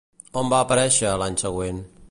[0.41, 1.87] On va aparèixer l'any següent?